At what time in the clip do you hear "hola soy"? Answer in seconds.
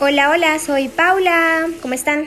0.30-0.88